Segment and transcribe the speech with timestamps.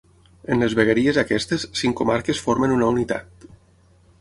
[0.53, 3.47] En les vegueries aquestes cinc comarques formen una unitat.